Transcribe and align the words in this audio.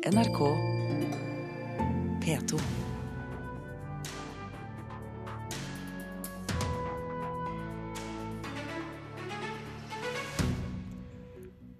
NRK 0.00 0.38
P2. 2.24 2.58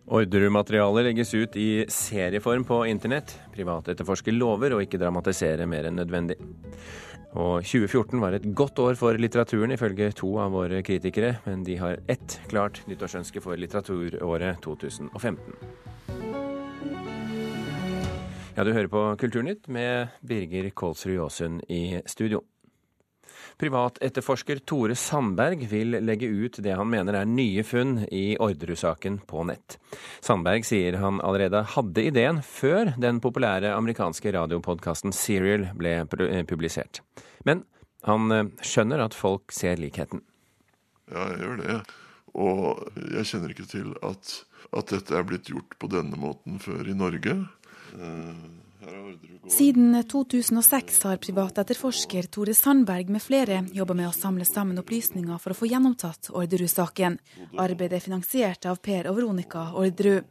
Ordrematerialet 0.06 1.04
legges 1.04 1.34
ut 1.34 1.56
i 1.56 1.86
serieform 1.88 2.64
på 2.64 2.86
internett. 2.86 3.38
Privatetterforsker 3.54 4.36
lover 4.36 4.74
å 4.76 4.82
ikke 4.84 5.00
dramatisere 5.00 5.64
mer 5.64 5.88
enn 5.88 5.96
nødvendig. 5.96 6.36
Og 7.30 7.64
2014 7.64 8.20
var 8.20 8.36
et 8.36 8.50
godt 8.52 8.82
år 8.84 9.00
for 9.00 9.16
litteraturen, 9.16 9.72
ifølge 9.72 10.10
to 10.20 10.34
av 10.44 10.52
våre 10.52 10.82
kritikere. 10.84 11.38
Men 11.48 11.64
de 11.64 11.78
har 11.80 12.02
ett 12.04 12.36
klart 12.52 12.82
nyttårsønske 12.90 13.40
for 13.40 13.56
litteraturåret 13.56 14.60
2015. 14.66 15.56
Ja, 18.56 18.64
du 18.64 18.72
hører 18.74 18.88
på 18.90 19.00
Kulturnytt 19.16 19.68
med 19.70 20.08
Birger 20.26 20.70
Kålsrud-Jåsund 20.70 21.62
i 21.70 22.00
studio. 22.06 22.42
Privatetterforsker 23.60 24.58
Tore 24.66 24.96
Sandberg 24.98 25.62
vil 25.70 25.94
legge 26.02 26.26
ut 26.26 26.58
det 26.64 26.74
han 26.74 26.90
mener 26.90 27.20
er 27.20 27.28
nye 27.30 27.62
funn 27.64 28.00
i 28.10 28.34
Orderud-saken 28.42 29.20
på 29.30 29.44
nett. 29.46 29.76
Sandberg 30.18 30.66
sier 30.66 30.98
han 30.98 31.22
allerede 31.22 31.62
hadde 31.76 32.04
ideen 32.10 32.42
før 32.42 32.90
den 32.98 33.22
populære 33.22 33.70
amerikanske 33.76 34.34
radiopodkasten 34.34 35.14
Serial 35.14 35.68
ble 35.78 36.00
publisert. 36.50 37.04
Men 37.46 37.62
han 38.08 38.34
eh, 38.34 38.50
skjønner 38.66 39.04
at 39.04 39.14
folk 39.14 39.54
ser 39.54 39.78
likheten. 39.78 40.24
Ja, 41.12 41.28
jeg 41.30 41.42
gjør 41.44 41.62
det. 41.62 41.80
Og 42.40 42.98
jeg 43.14 43.26
kjenner 43.30 43.54
ikke 43.54 43.70
til 43.70 43.94
at, 44.06 44.34
at 44.74 44.92
dette 44.92 45.16
er 45.16 45.26
blitt 45.26 45.50
gjort 45.50 45.78
på 45.78 45.90
denne 45.90 46.18
måten 46.18 46.58
før 46.62 46.86
i 46.88 46.98
Norge. 46.98 47.38
Siden 49.50 50.04
2006 50.08 51.02
har 51.02 51.16
privatetterforsker 51.16 52.22
Tore 52.22 52.54
Sandberg 52.54 53.08
med 53.08 53.22
flere 53.22 53.64
jobba 53.72 53.94
med 53.94 54.08
å 54.08 54.14
samle 54.14 54.44
sammen 54.48 54.78
opplysninger 54.80 55.38
for 55.42 55.52
å 55.52 55.58
få 55.58 55.68
gjennomtatt 55.68 56.30
Orderud-saken. 56.30 57.18
Arbeidet 57.58 57.98
er 57.98 58.04
finansiert 58.04 58.68
av 58.70 58.78
Per 58.84 59.10
og 59.10 59.18
Veronica 59.18 59.70
Orderud. 59.74 60.28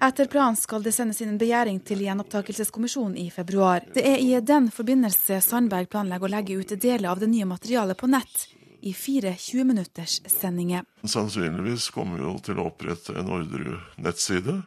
Etter 0.00 0.28
planen 0.30 0.56
skal 0.56 0.84
det 0.84 0.92
sendes 0.94 1.20
inn 1.20 1.32
en 1.32 1.40
begjæring 1.40 1.80
til 1.82 2.04
gjenopptakelseskommisjonen 2.04 3.16
i 3.18 3.30
februar. 3.34 3.86
Det 3.94 4.04
er 4.06 4.22
i 4.22 4.30
den 4.40 4.68
forbindelse 4.70 5.40
Sandberg 5.42 5.90
planlegger 5.90 6.28
å 6.28 6.34
legge 6.36 6.60
ut 6.60 6.76
deler 6.80 7.10
av 7.10 7.22
det 7.22 7.30
nye 7.32 7.48
materialet 7.48 7.98
på 7.98 8.10
nett 8.10 8.46
i 8.86 8.92
fire 8.94 9.34
20-minutters 9.34 10.20
sendinger. 10.30 10.86
Sannsynligvis 11.02 11.90
kommer 11.90 12.22
vi 12.22 12.38
til 12.46 12.60
å 12.60 12.68
opprette 12.70 13.16
en 13.18 13.32
Orderud-nettside 13.40 14.60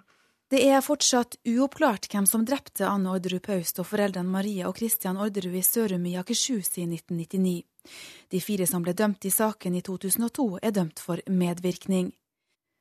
det 0.50 0.64
er 0.66 0.82
fortsatt 0.82 1.38
uoppklart 1.46 2.08
hvem 2.10 2.26
som 2.26 2.42
drepte 2.46 2.88
Anne 2.90 3.12
Orderud 3.14 3.44
Paust 3.46 3.78
og 3.82 3.86
foreldrene 3.92 4.34
Maria 4.34 4.70
og 4.70 4.80
Christian 4.80 5.20
Orderud 5.22 5.54
i 5.54 5.62
Sørum 5.62 6.08
i 6.10 6.16
Akershus 6.18 6.72
i 6.82 6.88
1999. 6.88 7.60
De 8.34 8.42
fire 8.42 8.66
som 8.70 8.82
ble 8.82 8.96
dømt 8.98 9.26
i 9.30 9.34
saken 9.34 9.78
i 9.78 9.84
2002, 9.86 10.48
er 10.66 10.74
dømt 10.74 11.04
for 11.06 11.22
medvirkning. 11.30 12.10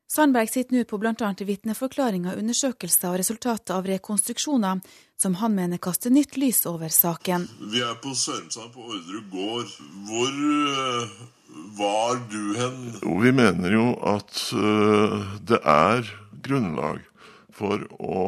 Sandberg 0.09 0.49
sitter 0.49 0.79
nå 0.79 0.87
på 0.89 0.97
bl.a. 0.97 1.13
vitneforklaringer, 1.45 2.39
undersøkelser 2.41 3.11
og 3.11 3.19
resultatet 3.21 3.75
av 3.77 3.85
rekonstruksjoner, 3.85 4.81
som 5.21 5.37
han 5.43 5.53
mener 5.53 5.81
kaster 5.85 6.09
nytt 6.09 6.39
lys 6.41 6.63
over 6.71 6.89
saken. 6.89 7.45
Vi 7.69 7.83
er 7.85 7.99
på 8.01 8.15
Sørumsand 8.17 8.73
på 8.73 8.87
Orderud 8.89 9.29
gård. 9.35 9.75
Hvor 10.09 10.41
uh, 10.41 11.21
var 11.77 12.25
du 12.33 12.41
hen? 12.57 12.81
Jo, 13.03 13.19
vi 13.21 13.35
mener 13.37 13.77
jo 13.77 13.91
at 14.17 14.41
uh, 14.57 15.37
det 15.45 15.61
er 15.61 16.09
grunnlag 16.41 17.05
for 17.59 17.85
å, 17.99 18.19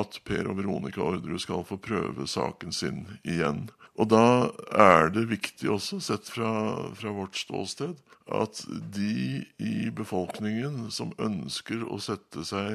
at 0.00 0.20
Per 0.28 0.50
og 0.50 0.58
Veronica 0.60 1.02
Orderud 1.04 1.42
skal 1.42 1.64
få 1.66 1.78
prøve 1.82 2.28
saken 2.30 2.74
sin 2.74 3.04
igjen. 3.22 3.66
Og 3.94 4.10
da 4.10 4.50
er 4.74 5.12
det 5.14 5.28
viktig 5.30 5.70
også, 5.70 6.00
sett 6.02 6.28
fra, 6.32 6.50
fra, 6.98 7.12
vårt 7.14 7.38
ståsted, 7.38 7.94
at 8.24 8.62
de 8.96 9.44
i 9.60 9.90
befolkningen 9.94 10.88
som 10.94 11.12
ønsker 11.20 11.84
å 11.86 12.00
sette 12.02 12.42
seg 12.48 12.72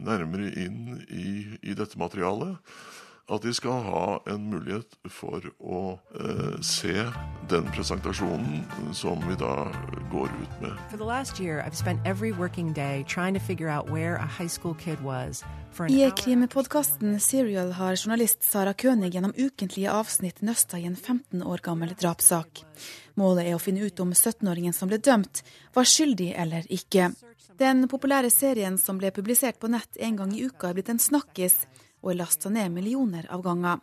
nærmere 0.00 0.52
inn 0.62 1.02
i, 1.10 1.58
i 1.60 1.76
dette 1.76 1.98
materialet, 2.00 2.56
at 3.30 3.42
de 3.42 3.52
skal 3.54 3.84
ha 3.86 4.06
en 4.30 4.48
mulighet 4.50 4.96
for 5.10 5.44
å 5.62 5.82
eh, 6.18 6.56
se 6.64 6.94
den 7.50 7.68
presentasjonen 7.74 8.64
som 8.96 9.22
vi 9.28 9.36
da 9.38 9.68
går 10.12 10.32
ut 10.42 10.56
med. 10.62 10.74
I 15.88 16.10
krimipodkasten 16.18 17.20
Serial 17.20 17.72
har 17.78 17.96
journalist 17.96 18.42
Sara 18.44 18.74
König 18.74 19.14
gjennom 19.14 19.34
ukentlige 19.36 19.92
avsnitt 19.92 20.42
nøsta 20.42 20.82
i 20.82 20.88
en 20.90 20.96
15 20.96 21.42
år 21.46 21.62
gammel 21.64 21.94
drapssak. 21.94 22.64
Målet 23.14 23.48
er 23.48 23.56
å 23.56 23.62
finne 23.62 23.86
ut 23.86 24.00
om 24.02 24.12
17-åringen 24.12 24.74
som 24.76 24.90
ble 24.90 24.98
dømt, 24.98 25.44
var 25.76 25.88
skyldig 25.88 26.32
eller 26.34 26.66
ikke. 26.72 27.12
Den 27.60 27.86
populære 27.88 28.30
serien 28.32 28.78
som 28.80 28.98
ble 28.98 29.12
publisert 29.14 29.60
på 29.60 29.70
nett 29.70 29.96
en 30.00 30.16
gang 30.18 30.32
i 30.34 30.44
uka, 30.48 30.70
er 30.70 30.78
blitt 30.78 30.90
en 30.92 31.00
snakkis 31.02 31.62
og 32.02 32.12
er 32.12 32.20
lasta 32.20 32.52
ned 32.52 32.74
millioner 32.74 33.26
av 33.32 33.42
ganger. 33.46 33.80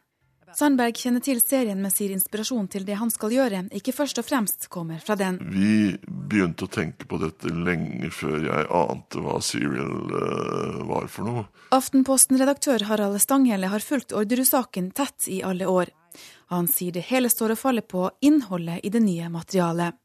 Sandberg 0.58 0.98
kjenner 0.98 1.22
til 1.22 1.38
serien, 1.44 1.78
men 1.82 1.92
sier 1.94 2.14
inspirasjon 2.16 2.68
til 2.74 2.86
det 2.88 2.96
han 2.98 3.12
skal 3.14 3.34
gjøre, 3.36 3.62
ikke 3.76 3.94
først 3.94 4.22
og 4.22 4.26
fremst 4.26 4.66
kommer 4.74 5.02
fra 5.04 5.14
den. 5.20 5.38
Vi 5.54 5.94
begynte 6.08 6.66
å 6.66 6.72
tenke 6.74 7.06
på 7.10 7.20
dette 7.22 7.52
lenge 7.54 8.10
før 8.14 8.48
jeg 8.48 8.66
ante 8.80 9.22
hva 9.22 9.38
Serial 9.46 10.10
uh, 10.10 10.82
var 10.90 11.06
for 11.12 11.30
noe. 11.30 11.46
Aftenposten-redaktør 11.76 12.88
Harald 12.90 13.22
Stanghelle 13.22 13.70
har 13.70 13.86
fulgt 13.86 14.16
Orderud-saken 14.18 14.92
tett 14.98 15.30
i 15.30 15.44
alle 15.46 15.70
år. 15.70 15.94
Han 16.50 16.66
sier 16.72 16.96
det 16.96 17.06
hele 17.12 17.30
står 17.30 17.54
og 17.54 17.62
faller 17.62 17.86
på 17.86 18.10
innholdet 18.26 18.82
i 18.84 18.90
det 18.94 19.04
nye 19.06 19.30
materialet. 19.30 19.98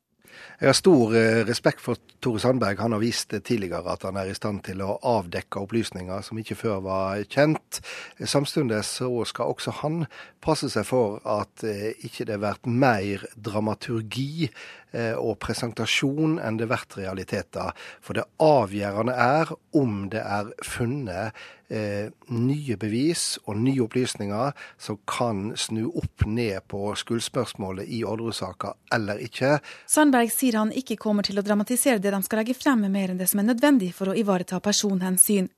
Jeg 0.61 0.71
har 0.71 0.77
stor 0.79 1.15
eh, 1.19 1.43
respekt 1.49 1.83
for 1.83 1.99
Tore 2.23 2.41
Sandberg. 2.41 2.79
Han 2.81 2.95
har 2.97 3.03
vist 3.03 3.35
tidligere 3.35 3.93
at 3.93 4.07
han 4.07 4.17
er 4.21 4.31
i 4.31 4.37
stand 4.37 4.63
til 4.67 4.83
å 4.85 4.97
avdekke 5.05 5.63
opplysninger 5.65 6.23
som 6.25 6.39
ikke 6.41 6.57
før 6.59 6.79
var 6.85 7.25
kjent. 7.31 7.81
Samtidig 8.21 8.81
skal 8.87 9.51
også 9.51 9.75
han 9.83 10.05
passe 10.45 10.71
seg 10.73 10.87
for 10.89 11.19
at 11.27 11.65
eh, 11.67 11.93
ikke 12.07 12.29
det 12.29 12.39
blir 12.43 12.71
mer 12.71 13.27
dramaturgi 13.35 14.47
eh, 14.47 15.15
og 15.19 15.39
presentasjon 15.43 16.39
enn 16.39 16.61
det 16.61 16.71
blir 16.71 16.99
realiteter. 17.03 17.75
For 18.05 18.17
det 18.17 18.29
avgjørende 18.43 19.15
er 19.15 19.53
om 19.77 20.07
det 20.13 20.23
er 20.23 20.55
funnet 20.65 21.45
eh, 21.75 22.11
nye 22.35 22.77
bevis 22.81 23.25
og 23.45 23.59
nye 23.61 23.83
opplysninger 23.85 24.53
som 24.81 24.99
kan 25.11 25.51
snu 25.59 25.89
opp 25.91 26.27
ned 26.27 26.65
på 26.71 26.93
skuldspørsmålet 26.99 27.91
i 27.91 28.03
Orderud-saka 28.07 28.75
eller 28.95 29.23
ikke. 29.25 29.59
Sandberg 29.91 30.33
sier 30.33 30.61
han 30.61 30.73
ikke 30.75 30.99
kommer 31.01 31.27
til 31.27 31.41
å 31.41 31.47
dramatisere 31.47 32.03
det 32.03 32.15
de 32.15 32.23
skal 32.27 32.43
legge 32.43 32.57
frem, 32.59 32.87
mer 32.91 33.13
enn 33.13 33.21
det 33.21 33.29
som 33.31 33.43
er 33.43 33.51
nødvendig 33.51 33.93
for 33.97 34.13
å 34.13 34.19
ivareta 34.19 34.61
personhensyn. 34.65 35.51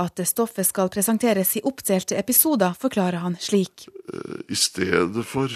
At 0.00 0.18
stoffet 0.26 0.66
skal 0.66 0.90
presenteres 0.92 1.54
i 1.58 1.64
oppdelte 1.68 2.18
episoder, 2.18 2.74
forklarer 2.78 3.22
han 3.22 3.38
slik. 3.40 3.86
Eh, 3.88 4.42
I 4.50 4.58
stedet 4.58 5.26
for 5.28 5.54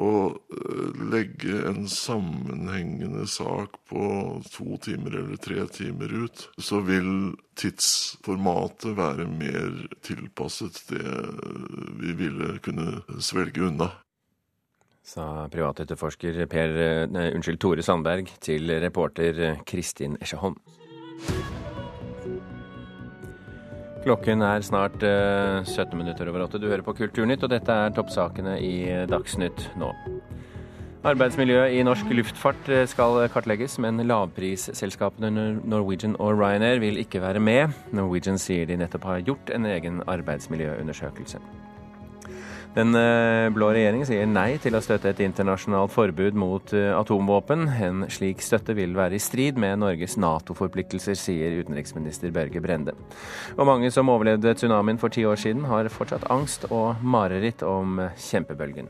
å 0.00 0.12
eh, 0.32 1.00
legge 1.12 1.58
en 1.68 1.84
sammenhengende 1.90 3.26
sak 3.28 3.76
på 3.90 4.04
to 4.52 4.78
timer 4.84 5.18
eller 5.20 5.40
tre 5.42 5.66
timer 5.72 6.12
ut, 6.24 6.46
så 6.58 6.80
vil 6.86 7.32
tidsformatet 7.60 8.96
være 8.96 9.28
mer 9.28 9.82
tilpasset 10.04 10.80
det 10.92 11.04
vi 12.00 12.14
ville 12.24 12.56
kunne 12.64 13.02
svelge 13.20 13.68
unna. 13.68 13.90
Sa 15.02 15.48
privatetterforsker 15.50 16.44
Per, 16.46 16.76
nei, 17.10 17.26
unnskyld, 17.34 17.60
Tore 17.60 17.84
Sandberg 17.84 18.30
til 18.40 18.70
reporter 18.80 19.58
Kristin 19.66 20.16
Esjeholm. 20.22 20.56
Klokken 24.02 24.42
er 24.42 24.64
snart 24.66 24.98
17 24.98 25.78
eh, 25.78 25.92
minutter 25.94 26.26
over 26.26 26.42
åtte. 26.42 26.58
Du 26.58 26.66
hører 26.66 26.82
på 26.82 26.94
Kulturnytt, 26.98 27.44
og 27.46 27.52
dette 27.52 27.70
er 27.70 27.92
toppsakene 27.94 28.56
i 28.58 29.06
Dagsnytt 29.06 29.68
nå. 29.78 29.92
Arbeidsmiljøet 31.06 31.76
i 31.76 31.84
norsk 31.86 32.10
luftfart 32.10 32.70
eh, 32.70 32.82
skal 32.90 33.20
kartlegges, 33.30 33.78
men 33.82 34.02
lavprisselskapene 34.10 35.30
Norwegian 35.62 36.18
og 36.18 36.34
Ryanair 36.40 36.82
vil 36.82 36.98
ikke 36.98 37.22
være 37.22 37.42
med. 37.42 37.78
Norwegian 37.94 38.42
sier 38.42 38.66
de 38.66 38.80
nettopp 38.82 39.06
har 39.06 39.22
gjort 39.22 39.54
en 39.54 39.70
egen 39.70 40.02
arbeidsmiljøundersøkelse. 40.10 41.38
Den 42.72 42.94
eh, 42.96 43.50
blå 43.52 43.68
regjeringen 43.74 44.08
sier 44.08 44.28
nei 44.28 44.56
til 44.62 44.72
å 44.72 44.80
støtte 44.80 45.10
et 45.12 45.20
internasjonalt 45.20 45.92
forbud 45.92 46.38
mot 46.40 46.72
eh, 46.76 46.88
atomvåpen. 46.96 47.66
En 47.84 48.06
slik 48.12 48.40
støtte 48.44 48.72
vil 48.78 48.96
være 48.96 49.18
i 49.18 49.20
strid 49.20 49.60
med 49.60 49.82
Norges 49.82 50.16
Nato-forpliktelser, 50.16 51.18
sier 51.18 51.58
utenriksminister 51.60 52.32
Børge 52.32 52.64
Brende. 52.64 52.96
Og 53.58 53.68
mange 53.68 53.92
som 53.92 54.08
overlevde 54.12 54.56
tsunamien 54.56 55.00
for 55.02 55.12
ti 55.12 55.26
år 55.28 55.40
siden, 55.44 55.68
har 55.68 55.92
fortsatt 55.92 56.30
angst 56.32 56.64
og 56.70 57.04
mareritt 57.04 57.60
om 57.66 58.00
kjempebølgen. 58.30 58.88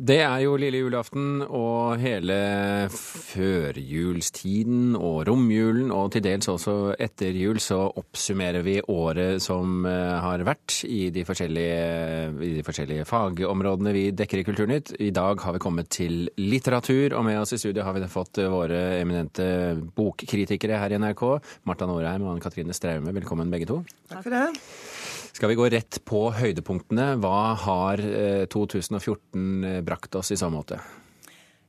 Det 0.00 0.22
er 0.24 0.38
jo 0.40 0.54
lille 0.56 0.78
julaften 0.80 1.42
og 1.44 2.00
hele 2.00 2.88
førjulstiden 2.88 4.94
og 4.96 5.26
romjulen, 5.28 5.90
og 5.92 6.14
til 6.14 6.22
dels 6.24 6.48
også 6.48 6.94
etter 6.96 7.36
jul, 7.36 7.60
så 7.60 7.82
oppsummerer 8.00 8.64
vi 8.64 8.78
året 8.80 9.44
som 9.44 9.84
eh, 9.84 10.16
har 10.24 10.40
vært 10.48 10.78
i 10.88 11.10
de 11.12 11.20
forskjellige, 11.28 12.30
i 12.32 12.52
de 12.56 12.64
forskjellige 12.64 13.04
fagområdene 13.10 13.92
vi 13.92 14.06
dekker 14.16 14.40
i 14.40 14.46
Kulturnytt. 14.48 14.94
I 15.04 15.10
dag 15.12 15.44
har 15.44 15.58
vi 15.58 15.60
kommet 15.66 15.92
til 15.92 16.30
litteratur, 16.40 17.18
og 17.18 17.26
med 17.28 17.42
oss 17.42 17.52
i 17.52 17.60
studio 17.60 17.84
har 17.84 17.98
vi 17.98 18.08
fått 18.08 18.40
våre 18.48 18.80
eminente 19.02 19.76
bokkritikere 19.98 20.80
her 20.80 20.96
i 20.96 21.02
NRK. 21.02 21.26
Marta 21.68 21.90
Norheim 21.90 22.24
og 22.24 22.38
Anne 22.38 22.46
Katrine 22.46 22.72
Straume, 22.72 23.12
velkommen 23.20 23.52
begge 23.52 23.68
to. 23.68 23.82
Takk 24.08 24.24
for 24.24 24.38
det. 24.38 24.48
Skal 25.40 25.54
vi 25.54 25.56
gå 25.56 25.70
rett 25.72 25.96
på 26.04 26.18
høydepunktene? 26.36 27.14
Hva 27.16 27.54
har 27.62 28.00
2014 28.52 29.06
eh, 29.08 29.70
eh, 29.70 29.78
brakt 29.80 30.18
oss 30.20 30.34
i 30.34 30.36
så 30.36 30.50
måte? 30.52 30.76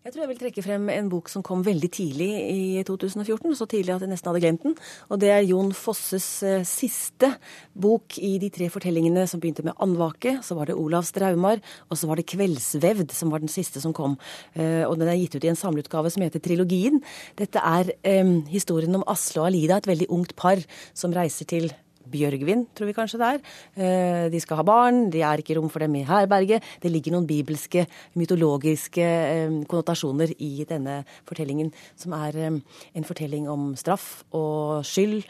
Jeg 0.04 0.12
tror 0.12 0.26
jeg 0.26 0.30
vil 0.34 0.40
trekke 0.42 0.64
frem 0.66 0.90
en 0.92 1.08
bok 1.08 1.30
som 1.32 1.40
kom 1.40 1.62
veldig 1.64 1.88
tidlig 1.96 2.28
i 2.52 2.82
2014, 2.84 3.54
så 3.56 3.68
tidlig 3.72 3.94
at 3.94 4.04
jeg 4.04 4.12
nesten 4.12 4.28
hadde 4.28 4.42
glemt 4.44 4.66
den. 4.66 4.76
Og 5.08 5.22
det 5.24 5.30
er 5.32 5.48
Jon 5.48 5.72
Fosses 5.72 6.26
eh, 6.44 6.66
siste 6.68 7.30
bok 7.72 8.18
i 8.20 8.34
de 8.44 8.50
tre 8.52 8.68
fortellingene 8.74 9.24
som 9.32 9.40
begynte 9.40 9.64
med 9.64 9.80
Andvake. 9.80 10.34
Så 10.44 10.58
var 10.58 10.68
det 10.68 10.76
Olavs 10.76 11.14
draumar, 11.16 11.62
og 11.88 12.02
så 12.02 12.10
var 12.10 12.20
det 12.20 12.28
Kveldsvevd 12.34 13.16
som 13.16 13.32
var 13.32 13.40
den 13.46 13.54
siste 13.54 13.80
som 13.80 13.96
kom. 13.96 14.18
Og 14.60 14.98
den 15.00 15.14
er 15.14 15.16
gitt 15.22 15.38
ut 15.38 15.48
i 15.48 15.54
en 15.54 15.62
samleutgave 15.62 16.12
som 16.12 16.26
heter 16.28 16.44
Trilogien. 16.44 17.00
Dette 17.40 17.64
er 17.64 17.94
um, 18.20 18.42
historien 18.52 19.00
om 19.00 19.08
Asle 19.08 19.46
og 19.46 19.48
Alida, 19.48 19.80
et 19.80 19.90
veldig 19.94 20.10
ungt 20.12 20.36
par 20.36 20.60
som 20.92 21.16
reiser 21.16 21.48
til 21.48 21.72
Bjørgvin, 22.12 22.66
tror 22.76 22.90
vi 22.90 22.96
kanskje 22.96 23.20
det 23.22 23.30
er. 23.30 23.42
Eh, 23.76 24.26
de 24.34 24.42
skal 24.42 24.62
ha 24.62 24.66
barn, 24.68 25.04
det 25.14 25.24
er 25.26 25.42
ikke 25.42 25.58
rom 25.58 25.70
for 25.72 25.84
dem 25.84 25.96
i 26.00 26.06
herberget. 26.08 26.66
Det 26.82 26.92
ligger 26.92 27.16
noen 27.16 27.28
bibelske, 27.30 27.86
mytologiske 28.20 29.06
eh, 29.06 29.58
konnotasjoner 29.70 30.34
i 30.40 30.66
denne 30.70 31.02
fortellingen, 31.30 31.72
som 32.00 32.16
er 32.18 32.40
eh, 32.40 32.60
en 32.98 33.08
fortelling 33.08 33.50
om 33.52 33.72
straff 33.80 34.24
og 34.38 34.86
skyld. 34.88 35.24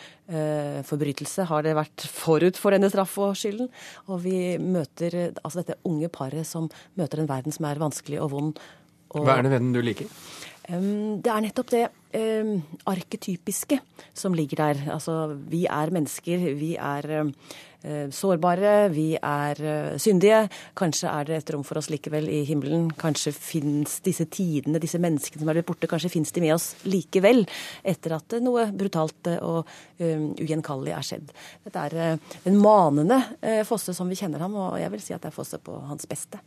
Forbrytelse 0.87 1.43
har 1.49 1.65
det 1.65 1.73
vært 1.75 2.05
forut 2.07 2.55
for 2.55 2.71
denne 2.71 2.87
straff 2.87 3.17
og 3.19 3.33
skylden. 3.35 3.67
Og 4.07 4.21
vi 4.23 4.55
møter 4.63 5.33
altså 5.41 5.59
dette 5.59 5.81
unge 5.89 6.07
paret 6.13 6.47
som 6.47 6.69
møter 6.95 7.19
en 7.19 7.27
verden 7.27 7.51
som 7.51 7.67
er 7.67 7.81
vanskelig 7.81 8.21
og 8.23 8.31
vond. 8.31 8.61
Og 9.11 9.25
Hva 9.27 9.41
er 9.41 9.43
det 9.43 9.51
ved 9.51 9.59
den 9.59 9.73
du 9.75 9.81
liker? 9.83 10.07
Det 10.71 11.27
er 11.27 11.43
nettopp 11.43 11.71
det 11.73 11.81
eh, 12.15 12.51
arketypiske 12.87 13.81
som 14.15 14.35
ligger 14.35 14.61
der. 14.61 14.85
Altså, 14.93 15.33
vi 15.51 15.65
er 15.67 15.91
mennesker, 15.91 16.45
vi 16.55 16.69
er 16.79 17.07
eh, 17.11 18.05
sårbare, 18.15 18.87
vi 18.93 19.17
er 19.17 19.59
eh, 19.59 19.97
syndige. 19.99 20.45
Kanskje 20.77 21.11
er 21.11 21.27
det 21.27 21.39
et 21.41 21.51
rom 21.51 21.65
for 21.67 21.81
oss 21.81 21.89
likevel 21.91 22.29
i 22.31 22.45
himmelen. 22.47 22.87
Kanskje 22.95 23.33
fins 23.35 23.97
disse 24.05 24.29
tidene, 24.31 24.79
disse 24.79 25.01
menneskene 25.01 25.43
som 25.43 25.51
er 25.51 25.59
blitt 25.59 25.67
borte, 25.73 25.89
kanskje 25.91 26.13
fins 26.13 26.31
de 26.31 26.45
med 26.45 26.55
oss 26.55 26.69
likevel 26.87 27.43
etter 27.83 28.15
at 28.15 28.37
noe 28.39 28.69
brutalt 28.71 29.27
og 29.41 29.67
ugjenkallelig 29.99 30.95
er 30.95 31.09
skjedd. 31.09 31.35
Dette 31.67 31.87
er 31.89 31.97
uh, 32.15 32.37
en 32.47 32.61
manende 32.61 33.19
uh, 33.43 33.59
Fosse 33.67 33.95
som 33.97 34.07
vi 34.07 34.19
kjenner 34.19 34.43
ham, 34.45 34.55
og 34.55 34.79
jeg 34.79 34.93
vil 34.95 35.03
si 35.03 35.17
at 35.17 35.25
det 35.25 35.33
er 35.33 35.35
Fosse 35.35 35.59
på 35.59 35.75
hans 35.89 36.07
beste. 36.07 36.39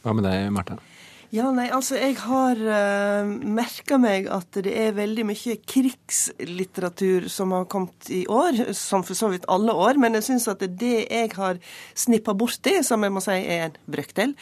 Hva 0.00 0.16
med 0.16 0.24
deg, 0.24 0.48
Marta? 0.54 0.78
Ja, 1.28 1.50
nei, 1.52 1.66
altså 1.68 1.98
jeg 1.98 2.14
har 2.22 2.56
uh, 2.56 2.70
eh, 2.72 3.32
merka 3.52 3.98
meg 4.00 4.30
at 4.32 4.56
det 4.64 4.72
er 4.72 4.94
veldig 4.96 5.26
mye 5.28 5.58
krigslitteratur 5.68 7.26
som 7.28 7.52
har 7.52 7.66
kommet 7.68 8.08
i 8.08 8.22
år, 8.32 8.70
som 8.72 9.04
for 9.04 9.18
så 9.18 9.28
vidt 9.34 9.44
alle 9.52 9.74
år, 9.76 10.00
men 10.00 10.16
jeg 10.16 10.24
syns 10.30 10.48
at 10.48 10.64
det 10.64 10.94
jeg 11.02 11.34
har 11.36 11.60
snippa 11.92 12.32
borti, 12.32 12.78
som 12.80 13.04
jeg 13.04 13.12
må 13.12 13.20
si 13.20 13.36
er 13.36 13.66
en 13.66 13.76
brøkdel, 13.84 14.32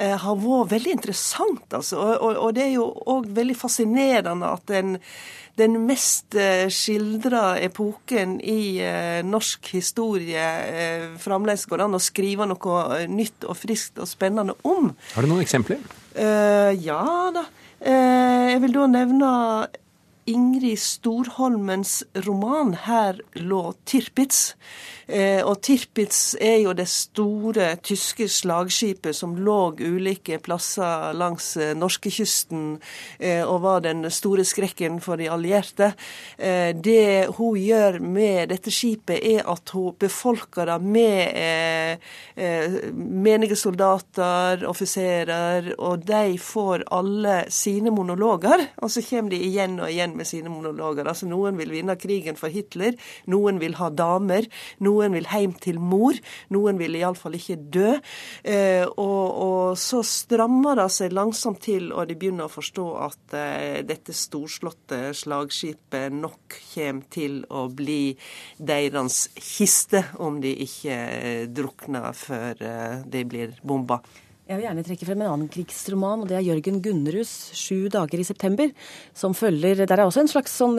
uh, 0.00 0.16
har 0.24 0.42
vært 0.42 0.74
veldig 0.74 0.96
interessant, 0.98 1.62
altså. 1.78 2.02
Og, 2.02 2.16
og, 2.18 2.42
og 2.48 2.58
det 2.58 2.66
er 2.66 2.74
jo 2.74 2.90
òg 2.90 3.30
veldig 3.38 3.58
fascinerende 3.62 4.50
at 4.50 4.66
den 4.72 4.98
den 5.60 5.76
mest 5.84 6.32
uh, 6.32 6.66
skildra 6.72 7.58
epoken 7.60 8.38
i 8.40 8.80
norsk 9.28 9.74
historie 9.76 10.42
uh, 10.42 11.10
fremdeles 11.20 11.68
går 11.68 11.86
an 11.86 11.98
å 11.98 12.02
skrive 12.02 12.50
noe 12.50 13.02
nytt 13.06 13.44
og 13.44 13.60
friskt 13.60 14.00
og 14.00 14.10
spennende 14.10 14.56
om. 14.66 14.94
Har 15.12 15.22
du 15.22 15.36
noen 15.36 15.44
eksempler? 15.44 16.01
Uh, 16.12 16.72
ja 16.84 17.02
da. 17.34 17.46
Uh, 17.82 18.50
jeg 18.52 18.60
vil 18.62 18.74
da 18.76 18.86
nevne 18.90 19.30
Ingrid 20.26 20.78
Storholmens 20.78 22.04
roman 22.14 22.74
'Her 22.74 23.20
lå 23.34 23.74
Tirpitz'. 23.84 24.54
Eh, 25.08 25.42
og 25.44 25.58
Tirpitz 25.60 26.36
er 26.40 26.60
jo 26.62 26.72
det 26.72 26.86
store 26.88 27.74
tyske 27.82 28.28
slagskipet 28.30 29.16
som 29.16 29.34
lå 29.36 29.74
ulike 29.80 30.38
plasser 30.38 31.12
langs 31.18 31.56
eh, 31.56 31.74
norskekysten 31.76 32.78
eh, 33.18 33.42
og 33.42 33.60
var 33.64 33.82
den 33.84 34.06
store 34.10 34.44
skrekken 34.46 35.00
for 35.02 35.20
de 35.20 35.28
allierte. 35.28 35.92
Eh, 36.38 36.70
det 36.72 37.34
hun 37.36 37.58
gjør 37.58 37.98
med 38.00 38.52
dette 38.54 38.72
skipet, 38.72 39.18
er 39.18 39.42
at 39.50 39.74
hun 39.74 39.98
befolker 39.98 40.70
det 40.70 40.78
med 40.80 41.34
eh, 41.34 41.98
eh, 42.36 42.78
menige 42.94 43.58
soldater, 43.58 44.62
offiserer, 44.68 45.74
og 45.78 46.06
de 46.06 46.38
får 46.38 46.86
alle 46.94 47.42
sine 47.52 47.90
monologer. 47.90 48.68
Og 48.78 48.90
så 48.90 49.02
kommer 49.10 49.34
de 49.34 49.42
igjen 49.50 49.80
og 49.82 49.90
igjen 49.90 50.11
med 50.16 50.28
sine 50.28 50.52
monologer. 50.52 51.06
Altså 51.08 51.28
Noen 51.30 51.58
vil 51.60 51.72
vinne 51.74 51.96
krigen 52.00 52.38
for 52.38 52.52
Hitler, 52.52 52.96
noen 53.30 53.60
vil 53.62 53.76
ha 53.78 53.90
damer, 53.92 54.48
noen 54.84 55.16
vil 55.16 55.28
hjem 55.30 55.54
til 55.62 55.80
mor, 55.82 56.18
noen 56.52 56.80
vil 56.80 56.98
iallfall 56.98 57.36
ikke 57.38 57.58
dø. 57.72 57.92
Eh, 58.44 58.84
og, 58.86 59.26
og, 59.46 59.78
så 59.78 60.02
strammer 60.06 60.78
det 60.78 60.88
seg 60.92 61.14
langsomt 61.16 61.62
til, 61.64 61.90
og 61.92 62.08
de 62.10 62.18
begynner 62.18 62.48
å 62.48 62.52
forstå 62.52 62.86
at 63.06 63.36
eh, 63.38 63.78
dette 63.86 64.14
storslåtte 64.16 65.12
slagskipet 65.16 66.12
nok 66.14 66.58
kommer 66.72 67.08
til 67.12 67.40
å 67.50 67.66
bli 67.72 68.14
deres 68.58 69.24
kiste, 69.36 70.04
om 70.22 70.40
de 70.42 70.52
ikke 70.66 70.98
eh, 70.98 71.46
drukner 71.50 72.12
før 72.16 72.66
eh, 72.66 73.00
de 73.06 73.24
blir 73.28 73.56
bomba. 73.62 74.02
Jeg 74.52 74.58
vil 74.60 74.66
gjerne 74.66 74.82
trekke 74.84 75.06
frem 75.08 75.22
en 75.24 75.30
annen 75.30 75.48
krigsroman, 75.48 76.22
og 76.22 76.28
det 76.28 76.34
er 76.36 76.44
Jørgen 76.44 76.82
Gunnerus' 76.84 77.54
'Sju 77.56 77.88
dager 77.88 78.20
i 78.20 78.26
september', 78.28 78.74
som 79.16 79.32
følger 79.32 79.86
Der 79.86 79.96
er 79.96 80.04
også 80.04 80.20
en 80.20 80.28
slags 80.28 80.52
sånn, 80.52 80.76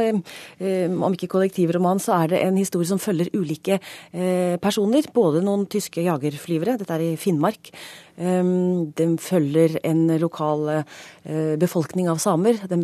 eh, 0.62 0.94
om 0.94 1.12
ikke 1.12 1.28
kollektivroman, 1.28 1.98
så 1.98 2.22
er 2.22 2.28
det 2.28 2.44
en 2.44 2.56
historie 2.56 2.86
som 2.86 3.00
følger 3.00 3.34
ulike 3.34 3.80
eh, 4.14 4.58
personer. 4.62 5.02
Både 5.12 5.42
noen 5.42 5.66
tyske 5.66 6.06
jagerflyvere, 6.06 6.78
dette 6.78 6.94
er 6.94 7.02
i 7.02 7.18
Finnmark, 7.18 7.74
den 8.14 9.16
følger 9.18 9.80
en 9.84 10.06
lokal 10.22 10.68
eh, 10.70 11.56
befolkning 11.58 12.10
av 12.12 12.20
samer. 12.22 12.60
Den 12.70 12.84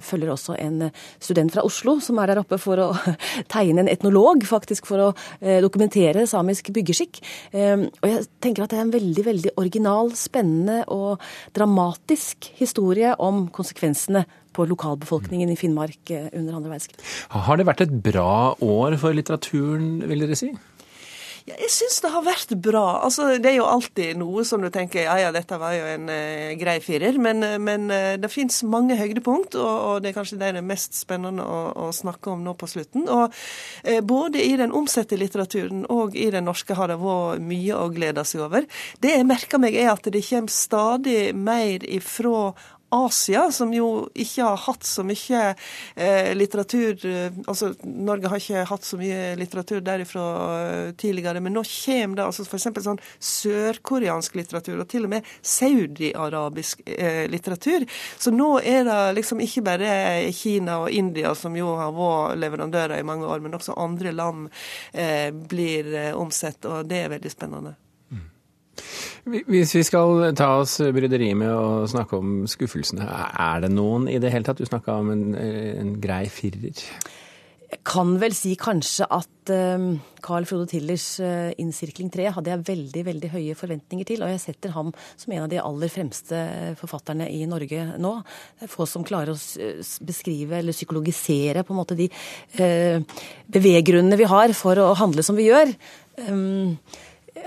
følger 0.00 0.32
også 0.32 0.56
en 0.56 0.88
student 1.20 1.52
fra 1.52 1.64
Oslo 1.66 1.98
som 2.00 2.18
er 2.20 2.32
der 2.32 2.40
oppe 2.42 2.58
for 2.60 2.80
å 2.80 2.88
tegne 3.54 3.84
en 3.84 3.92
etnolog, 3.92 4.44
faktisk 4.48 4.88
for 4.88 5.04
å 5.04 5.10
eh, 5.40 5.60
dokumentere 5.64 6.26
samisk 6.30 6.72
byggeskikk. 6.74 7.20
Ehm, 7.52 7.88
og 8.00 8.08
jeg 8.08 8.26
tenker 8.40 8.64
at 8.64 8.72
det 8.72 8.80
er 8.80 8.86
en 8.86 8.94
veldig, 8.96 9.24
veldig 9.26 9.54
original, 9.60 10.12
spennende 10.18 10.82
og 10.88 11.20
dramatisk 11.56 12.50
historie 12.58 13.14
om 13.20 13.48
konsekvensene 13.52 14.24
på 14.56 14.66
lokalbefolkningen 14.70 15.52
i 15.52 15.58
Finnmark 15.58 16.10
eh, 16.14 16.28
under 16.32 16.58
andre 16.58 16.74
verdenskrig. 16.74 17.04
Har 17.30 17.60
det 17.60 17.68
vært 17.68 17.84
et 17.86 17.94
bra 18.04 18.56
år 18.56 18.98
for 19.00 19.16
litteraturen, 19.16 20.00
vil 20.10 20.26
dere 20.26 20.38
si? 20.38 20.50
Ja, 21.50 21.56
jeg 21.58 21.70
syns 21.74 21.98
det 22.04 22.10
har 22.12 22.22
vært 22.22 22.52
bra. 22.62 23.00
Altså, 23.02 23.26
det 23.42 23.50
er 23.50 23.56
jo 23.56 23.66
alltid 23.66 24.18
noe 24.20 24.44
som 24.46 24.62
du 24.62 24.68
tenker 24.70 25.02
ja 25.02 25.16
ja, 25.18 25.30
dette 25.34 25.56
var 25.58 25.74
jo 25.74 25.86
en 25.88 26.06
uh, 26.06 26.52
grei 26.60 26.76
firer, 26.84 27.18
men, 27.18 27.42
uh, 27.42 27.56
men 27.58 27.88
uh, 27.90 28.14
det 28.20 28.30
fins 28.30 28.60
mange 28.62 28.94
høydepunkt, 28.98 29.56
og, 29.58 29.70
og, 29.70 29.94
det 30.02 30.12
er 30.12 30.16
kanskje 30.20 30.38
det 30.38 30.50
er 30.52 30.66
mest 30.66 30.94
spennende 30.98 31.42
å, 31.42 31.60
å, 31.74 31.90
snakke 31.94 32.30
om 32.30 32.44
nå 32.46 32.54
på 32.58 32.68
slutten. 32.70 33.08
Og 33.10 33.34
både 34.06 34.42
i 34.44 34.52
den 34.60 34.72
omsette 34.76 35.18
litteraturen 35.18 35.82
og 35.90 36.14
i 36.18 36.28
den 36.32 36.46
norske 36.46 36.76
har 36.78 36.92
det 36.92 37.00
vært 37.00 37.42
mye 37.42 37.78
å 37.78 37.88
glede 37.92 38.24
seg 38.28 38.44
over. 38.46 38.68
Det 39.02 39.16
jeg 39.16 39.26
merker 39.26 39.62
meg, 39.62 39.74
er 39.74 39.90
at 39.92 40.06
det 40.06 40.22
kommer 40.28 40.54
stadig 40.54 41.32
mer 41.34 41.86
ifra 41.88 42.52
Asia, 42.90 43.46
som 43.52 43.72
jo 43.74 44.08
ikke 44.14 44.44
har 44.44 44.60
hatt 44.66 44.86
så 44.86 45.04
mye 45.06 45.42
eh, 45.94 46.30
litteratur 46.36 47.06
eh, 47.06 47.38
Altså, 47.46 47.72
Norge 47.84 48.30
har 48.30 48.40
ikke 48.42 48.64
hatt 48.68 48.86
så 48.86 48.98
mye 49.00 49.34
litteratur 49.38 49.82
derifra 49.84 50.24
eh, 50.56 50.90
tidligere, 50.98 51.42
men 51.42 51.54
nå 51.56 51.62
kommer 51.66 52.18
det 52.18 52.26
altså 52.26 52.46
f.eks. 52.46 52.68
sånn 52.84 53.02
sørkoreansk 53.30 54.38
litteratur, 54.38 54.80
og 54.82 54.88
til 54.90 55.06
og 55.06 55.14
med 55.14 55.28
saudi-arabisk 55.42 56.82
eh, 56.86 57.26
litteratur. 57.30 57.86
Så 58.18 58.34
nå 58.34 58.52
er 58.60 58.84
det 58.88 58.98
liksom 59.20 59.42
ikke 59.44 59.64
bare 59.66 59.92
Kina 60.36 60.80
og 60.84 60.90
India 60.90 61.34
som 61.38 61.56
jo 61.58 61.74
har 61.78 61.94
vært 61.94 62.40
leverandører 62.42 62.98
i 62.98 63.06
mange 63.06 63.28
år, 63.28 63.42
men 63.44 63.54
også 63.58 63.78
andre 63.78 64.14
land 64.16 64.48
eh, 64.92 65.30
blir 65.30 65.94
eh, 65.94 66.12
omsett, 66.16 66.64
og 66.66 66.90
det 66.90 67.04
er 67.04 67.14
veldig 67.14 67.32
spennende. 67.32 67.76
Hvis 69.24 69.74
vi 69.76 69.82
skal 69.84 70.30
ta 70.38 70.54
oss 70.62 70.78
bryderiet 70.80 71.36
med 71.36 71.52
å 71.52 71.86
snakke 71.90 72.16
om 72.16 72.44
skuffelsene, 72.48 73.04
er 73.04 73.64
det 73.66 73.72
noen 73.74 74.08
i 74.08 74.18
det 74.22 74.32
hele 74.32 74.46
tatt? 74.48 74.60
Du 74.60 74.68
snakka 74.68 75.00
om 75.02 75.10
en, 75.12 75.24
en 75.36 75.96
grei 76.00 76.24
firer. 76.32 76.84
Jeg 77.70 77.84
kan 77.86 78.16
vel 78.18 78.32
si 78.34 78.56
kanskje 78.58 79.06
at 79.14 79.50
um, 79.54 79.92
Carl 80.24 80.46
Frode 80.48 80.66
Tillers 80.72 81.04
uh, 81.22 81.52
'Innsirkling 81.54 82.08
3' 82.10 82.32
hadde 82.34 82.50
jeg 82.50 82.64
veldig 82.66 83.04
veldig 83.06 83.30
høye 83.30 83.54
forventninger 83.54 84.08
til. 84.08 84.24
Og 84.26 84.32
jeg 84.32 84.42
setter 84.42 84.74
ham 84.74 84.90
som 85.14 85.34
en 85.36 85.44
av 85.44 85.52
de 85.52 85.60
aller 85.62 85.92
fremste 85.92 86.40
forfatterne 86.80 87.28
i 87.30 87.44
Norge 87.50 87.84
nå. 88.02 88.14
Det 88.58 88.66
er 88.66 88.72
få 88.72 88.88
som 88.90 89.06
klarer 89.06 89.36
å 89.36 89.38
beskrive 90.08 90.58
eller 90.58 90.74
psykologisere 90.74 91.62
på 91.62 91.76
en 91.76 91.78
måte 91.78 91.98
de 92.00 92.08
uh, 92.58 93.22
beveggrunnene 93.46 94.18
vi 94.18 94.28
har 94.32 94.56
for 94.58 94.82
å 94.82 94.90
handle 94.98 95.22
som 95.26 95.38
vi 95.38 95.46
gjør. 95.52 95.70
Um, 96.26 96.74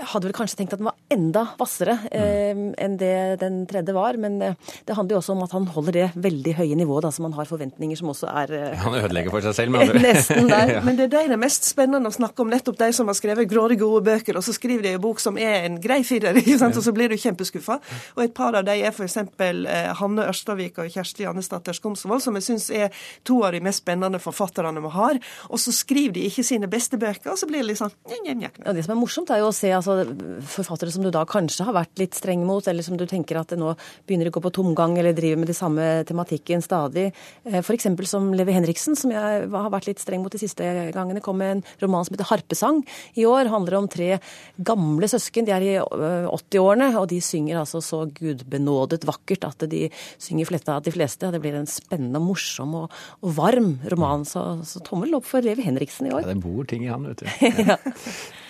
hadde 0.00 0.28
vel 0.28 0.36
kanskje 0.36 0.58
tenkt 0.60 0.74
at 0.74 0.80
den 0.80 0.88
var 0.88 0.96
enda 1.12 1.44
hvassere 1.58 1.96
eh, 2.10 2.52
enn 2.54 2.96
det 3.00 3.40
den 3.42 3.62
tredje 3.70 3.94
var. 3.96 4.18
Men 4.20 4.40
eh, 4.42 4.56
det 4.86 4.96
handler 4.96 5.16
jo 5.16 5.20
også 5.22 5.34
om 5.36 5.44
at 5.46 5.54
han 5.56 5.68
holder 5.74 5.96
det 5.96 6.06
veldig 6.24 6.56
høye 6.60 6.78
nivået, 6.78 7.06
da, 7.06 7.12
så 7.14 7.24
man 7.24 7.36
har 7.36 7.48
forventninger 7.48 7.98
som 7.98 8.10
også 8.12 8.30
er 8.30 8.54
eh, 8.58 8.78
Han 8.84 8.96
ødelegger 8.98 9.34
for 9.34 9.44
seg 9.44 9.56
selv, 9.56 9.74
med 9.74 9.86
andre 9.86 10.02
Nesten 10.08 10.50
der. 10.50 10.72
ja. 10.76 10.82
Men 10.84 10.98
det 10.98 11.08
er 11.08 11.12
de 11.14 11.22
det 11.34 11.38
er 11.38 11.40
mest 11.40 11.68
spennende 11.68 12.10
å 12.10 12.14
snakke 12.14 12.44
om, 12.44 12.50
nettopp 12.52 12.78
de 12.80 12.90
som 12.96 13.08
har 13.10 13.18
skrevet 13.18 13.48
grådig 13.50 13.78
gode 13.80 14.02
bøker, 14.06 14.38
og 14.38 14.44
så 14.46 14.54
skriver 14.56 14.86
de 14.86 14.94
en 14.96 15.02
bok 15.02 15.22
som 15.22 15.38
er 15.40 15.68
en 15.68 15.78
grei 15.82 16.02
firer, 16.06 16.36
og 16.68 16.82
så 16.84 16.94
blir 16.96 17.12
du 17.12 17.18
kjempeskuffa. 17.20 17.78
Og 18.16 18.24
et 18.26 18.34
par 18.36 18.56
av 18.58 18.66
de 18.66 18.76
er 18.76 18.92
f.eks. 18.92 19.18
Eh, 19.20 19.90
Hanne 20.00 20.28
Ørstavik 20.30 20.80
og 20.82 20.90
Kjersti 20.92 21.28
Annesdatter 21.28 21.76
Skomsvold, 21.76 22.22
som 22.24 22.38
jeg 22.38 22.48
syns 22.48 22.68
er 22.74 23.06
to 23.26 23.40
av 23.46 23.54
de 23.56 23.62
mest 23.64 23.84
spennende 23.84 24.20
forfatterne 24.22 24.82
vi 24.84 24.92
har. 24.94 25.20
Og 25.50 25.60
så 25.62 25.74
skriver 25.74 26.18
de 26.18 26.26
ikke 26.28 26.44
sine 26.46 26.70
beste 26.70 27.00
bøker, 27.00 27.32
og 27.32 27.40
så 27.40 27.48
blir 27.50 27.62
det 27.62 27.72
litt 27.72 27.80
sånn 27.80 27.92
ja, 28.24 28.34
Det 28.72 28.84
som 28.84 28.94
er 28.94 29.00
morsomt, 29.00 29.32
er 29.34 29.42
jo 29.42 29.50
å 29.50 29.56
se 29.56 29.70
altså, 29.90 30.40
forfattere 30.56 30.92
som 30.94 31.04
du 31.04 31.10
da 31.14 31.24
kanskje 31.28 31.66
har 31.68 31.76
vært 31.76 32.00
litt 32.00 32.16
streng 32.16 32.44
mot, 32.46 32.64
eller 32.70 32.86
som 32.86 32.98
du 32.98 33.06
tenker 33.10 33.38
at 33.40 33.52
det 33.52 33.58
nå 33.60 33.74
begynner 34.08 34.30
å 34.30 34.34
gå 34.34 34.42
på 34.44 34.52
tomgang 34.58 34.96
eller 35.00 35.16
driver 35.16 35.42
med 35.42 35.50
de 35.50 35.56
samme 35.56 35.88
tematikken 36.08 36.64
stadig. 36.64 37.10
Eh, 37.44 37.60
F.eks. 37.60 37.88
som 38.10 38.30
Levi 38.36 38.56
Henriksen, 38.56 38.98
som 38.98 39.12
jeg 39.14 39.48
har 39.50 39.72
vært 39.72 39.88
litt 39.90 40.02
streng 40.02 40.24
mot 40.24 40.32
de 40.32 40.40
siste 40.40 40.64
gangene, 40.94 41.22
kom 41.24 41.38
med 41.40 41.56
en 41.56 41.64
roman 41.82 42.04
som 42.04 42.16
heter 42.16 42.28
'Harpesang' 42.30 42.82
i 43.14 43.26
år. 43.28 43.50
Handler 43.52 43.78
om 43.78 43.88
tre 43.88 44.18
gamle 44.58 45.08
søsken. 45.10 45.46
De 45.46 45.52
er 45.52 45.62
i 45.62 45.74
80-årene, 45.78 46.90
eh, 46.92 47.00
og 47.00 47.08
de 47.08 47.20
synger 47.20 47.60
altså 47.62 47.82
så 47.82 48.04
gudbenådet 48.06 49.04
vakkert 49.04 49.44
at 49.48 49.68
de 49.70 49.88
synger 50.18 50.46
fletta 50.50 50.76
av 50.76 50.82
de 50.82 50.92
fleste. 50.94 51.30
Det 51.30 51.40
blir 51.40 51.54
en 51.54 51.66
spennende, 51.66 52.20
morsom 52.22 52.74
og, 52.74 52.90
og 53.22 53.34
varm 53.36 53.78
roman. 53.90 54.24
Så, 54.28 54.42
så, 54.64 54.82
tommel 54.84 55.14
opp 55.16 55.26
for 55.28 55.44
Levi 55.44 55.64
Henriksen 55.66 56.08
i 56.08 56.14
år. 56.14 56.24
Ja, 56.24 56.34
det 56.34 56.42
bor 56.42 56.64
ting 56.68 56.84
i 56.84 56.90
han, 56.92 57.06
vet 57.08 57.24
du. 57.24 57.26
ja. 57.70 57.78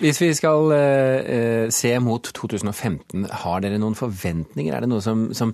Hvis 0.01 0.19
vi 0.21 0.31
skal 0.35 0.71
eh, 0.75 1.14
se 1.73 1.91
mot 2.03 2.31
2015, 2.37 3.27
har 3.43 3.63
dere 3.63 3.79
noen 3.81 3.97
forventninger? 3.97 4.75
Er 4.75 4.85
det 4.85 4.91
noe 4.91 5.03
som, 5.03 5.29
som 5.37 5.53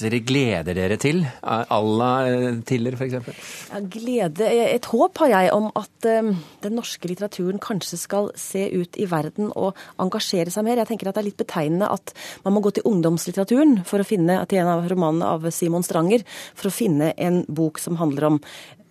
dere 0.00 0.22
gleder 0.24 0.76
dere 0.76 0.96
til? 1.00 1.20
À 1.44 1.78
la 1.84 2.10
eh, 2.28 2.60
Tiller, 2.64 2.96
f.eks.? 2.96 3.42
Ja, 3.68 3.80
glede 3.92 4.48
Et 4.48 4.88
håp 4.88 5.20
har 5.20 5.32
jeg 5.32 5.52
om 5.52 5.68
at 5.76 6.08
um, 6.08 6.32
den 6.64 6.76
norske 6.78 7.10
litteraturen 7.10 7.60
kanskje 7.62 7.98
skal 8.00 8.30
se 8.38 8.64
ut 8.72 8.96
i 8.96 9.08
verden 9.10 9.50
og 9.52 9.76
engasjere 10.00 10.52
seg 10.54 10.64
mer. 10.64 10.80
Jeg 10.80 10.92
tenker 10.92 11.10
at 11.10 11.18
det 11.18 11.24
er 11.24 11.28
litt 11.28 11.40
betegnende 11.42 11.90
at 11.92 12.14
man 12.46 12.56
må 12.56 12.62
gå 12.64 12.72
til 12.72 12.88
ungdomslitteraturen 12.88 13.82
for 13.88 14.00
å 14.00 14.08
finne 14.08 14.40
til 14.48 14.62
en 14.62 14.72
av 14.72 14.88
romanene 14.88 15.28
av 15.28 15.50
Simon 15.52 15.84
Stranger, 15.84 16.24
for 16.56 16.70
å 16.70 16.74
finne 16.74 17.12
en 17.20 17.42
bok 17.52 17.82
som 17.82 18.00
handler 18.00 18.30
om 18.30 18.40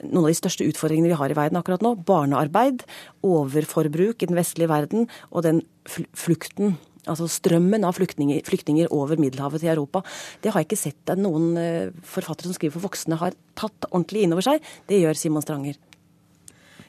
noen 0.01 0.25
av 0.25 0.31
de 0.31 0.37
største 0.37 0.65
utfordringene 0.69 1.11
vi 1.11 1.17
har 1.17 1.33
i 1.33 1.37
verden 1.37 1.59
akkurat 1.59 1.83
nå. 1.85 1.95
Barnearbeid, 2.05 2.85
overforbruk 3.25 4.21
i 4.21 4.29
den 4.29 4.37
vestlige 4.37 4.71
verden 4.71 5.09
og 5.29 5.45
den 5.45 5.65
flukten 5.89 6.77
altså 7.09 7.27
strømmen 7.31 7.85
av 7.87 7.95
flyktninger, 7.97 8.41
flyktninger, 8.47 8.91
over 8.93 9.19
Middelhavet 9.21 9.63
til 9.63 9.73
Europa. 9.73 10.03
Det 10.41 10.51
har 10.51 10.61
jeg 10.61 10.71
ikke 10.71 10.83
sett 10.83 11.13
at 11.13 11.21
noen 11.21 11.55
eh, 11.59 11.93
forfattere 12.05 12.49
som 12.49 12.57
skriver 12.57 12.77
for 12.77 12.89
voksne 12.89 13.19
har 13.21 13.37
tatt 13.57 13.89
ordentlig 13.91 14.25
inn 14.25 14.35
over 14.35 14.45
seg. 14.45 14.61
Det 14.89 15.01
gjør 15.01 15.17
Simon 15.17 15.45
Stranger. 15.45 15.79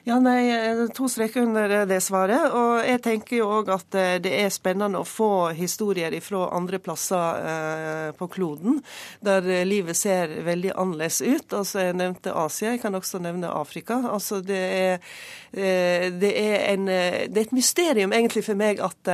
Ja, 0.05 0.17
nei, 0.19 0.51
To 0.91 1.07
streker 1.07 1.45
under 1.45 1.85
det 1.87 2.01
svaret. 2.03 2.51
Og 2.51 2.81
jeg 2.83 2.99
tenker 3.05 3.37
jo 3.37 3.45
òg 3.61 3.69
at 3.71 3.95
eh, 3.95 4.17
det 4.19 4.33
er 4.35 4.49
spennende 4.51 4.99
å 4.99 5.07
få 5.07 5.53
historier 5.55 6.11
fra 6.19 6.49
andre 6.57 6.79
plasser 6.83 7.45
eh, 7.51 8.09
på 8.17 8.27
kloden, 8.33 8.81
der 9.23 9.47
livet 9.63 9.95
ser 9.95 10.33
veldig 10.43 10.73
annerledes 10.75 11.21
ut. 11.23 11.55
Altså, 11.55 11.85
Jeg 11.85 11.95
nevnte 12.01 12.35
Asia, 12.35 12.73
jeg 12.73 12.81
kan 12.83 12.99
også 12.99 13.21
nevne 13.23 13.47
Afrika. 13.47 14.01
Altså, 14.11 14.41
det 14.43 14.59
er, 14.59 15.07
eh, 15.55 16.09
det 16.11 16.33
er, 16.41 16.57
en, 16.73 16.91
det 16.91 17.39
er 17.39 17.45
et 17.45 17.55
mysterium 17.55 18.11
egentlig 18.11 18.43
for 18.43 18.59
meg 18.59 18.83
at 18.83 19.13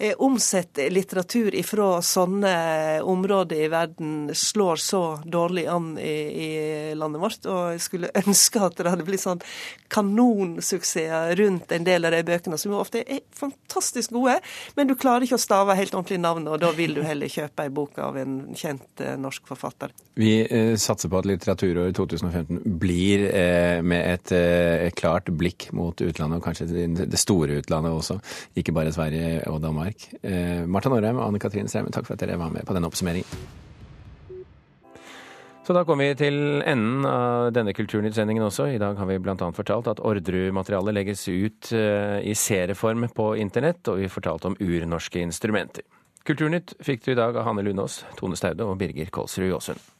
jeg 0.00 0.16
omsetter 0.16 0.88
litteratur 0.88 1.52
fra 1.68 1.90
sånne 2.00 2.54
områder 3.04 3.66
i 3.66 3.68
verden 3.68 4.32
slår 4.32 4.80
så 4.80 5.04
dårlig 5.28 5.68
an 5.68 5.92
i, 6.00 6.16
i 6.32 6.50
landet 6.96 7.20
vårt. 7.20 7.44
Og 7.52 7.76
jeg 7.76 7.84
skulle 7.84 8.14
ønske 8.24 8.64
at 8.64 8.80
det 8.80 8.96
hadde 8.96 9.08
blitt 9.12 9.26
sånn 9.28 9.44
kanon 9.92 10.21
kanonsuksesser 10.22 11.36
rundt 11.36 11.72
en 11.72 11.84
del 11.84 12.04
av 12.04 12.12
de 12.12 12.22
bøkene, 12.26 12.58
som 12.58 12.72
jo 12.72 12.80
ofte 12.80 13.02
er 13.02 13.22
fantastisk 13.36 14.12
gode, 14.14 14.38
men 14.76 14.88
du 14.88 14.94
klarer 14.98 15.26
ikke 15.26 15.38
å 15.38 15.42
stave 15.42 15.76
helt 15.78 15.94
ordentlig 15.94 16.20
navn, 16.22 16.46
og 16.48 16.60
da 16.62 16.72
vil 16.76 16.94
du 16.96 17.02
heller 17.02 17.30
kjøpe 17.30 17.66
ei 17.66 17.72
bok 17.72 17.98
av 18.02 18.18
en 18.20 18.36
kjent 18.58 19.02
eh, 19.02 19.16
norsk 19.20 19.46
forfatter. 19.48 19.92
Vi 20.20 20.32
eh, 20.44 20.74
satser 20.80 21.10
på 21.12 21.20
at 21.20 21.28
litteraturåret 21.28 21.96
2015 21.96 22.78
blir 22.82 23.26
eh, 23.30 23.80
med 23.82 24.02
et 24.12 24.94
klart 24.98 25.30
blikk 25.38 25.70
mot 25.76 25.96
utlandet, 25.96 26.38
og 26.38 26.46
kanskje 26.46 26.68
det 27.02 27.20
store 27.20 27.60
utlandet 27.62 27.96
også, 27.96 28.18
ikke 28.58 28.74
bare 28.76 28.94
Sverige 28.94 29.42
og 29.50 29.60
Danmark. 29.62 30.08
Marta 30.68 30.92
Norheim 30.92 31.18
og 31.18 31.28
Anne 31.28 31.42
Katrin 31.42 31.70
Straume, 31.70 31.92
takk 31.94 32.06
for 32.08 32.16
at 32.16 32.24
dere 32.24 32.40
var 32.40 32.52
med 32.54 32.66
på 32.66 32.76
denne 32.76 32.88
oppsummeringen. 32.90 33.60
Så 35.62 35.74
da 35.76 35.84
kommer 35.86 36.08
vi 36.10 36.18
til 36.18 36.58
enden 36.66 37.04
av 37.06 37.52
denne 37.54 37.70
Kulturnytt-sendingen 37.76 38.42
også. 38.48 38.66
I 38.74 38.80
dag 38.82 38.98
har 38.98 39.06
vi 39.06 39.20
bl.a. 39.22 39.36
fortalt 39.54 39.86
at 39.92 40.02
Orderud-materialet 40.02 40.96
legges 40.96 41.22
ut 41.30 41.70
eh, 41.78 42.18
i 42.26 42.34
serieform 42.34 43.06
på 43.14 43.28
internett, 43.38 43.86
og 43.86 44.02
vi 44.02 44.10
fortalte 44.10 44.50
om 44.50 44.58
urnorske 44.58 45.22
instrumenter. 45.22 45.86
Kulturnytt 46.26 46.74
fikk 46.82 47.06
du 47.06 47.12
i 47.14 47.18
dag 47.18 47.38
av 47.38 47.46
Hanne 47.46 47.62
Lunås, 47.66 48.00
Tone 48.18 48.38
Staude 48.38 48.66
og 48.66 48.74
Birger 48.82 49.10
Kolsrud 49.14 49.50
Jåsund. 49.52 49.90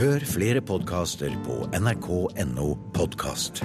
Hør 0.00 0.24
flere 0.24 0.64
podkaster 0.64 1.36
på 1.44 1.60
nrk.no 1.76 2.72
podkast. 2.96 3.60